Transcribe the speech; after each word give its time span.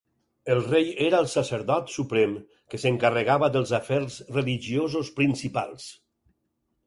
El 0.51 0.59
rei 0.67 0.87
era 1.07 1.17
el 1.23 1.27
sacerdot 1.33 1.91
suprem 1.95 2.33
que 2.73 2.79
s'encarregava 2.83 3.51
dels 3.57 3.75
afers 3.81 4.17
religiosos 4.39 5.11
principals. 5.21 5.89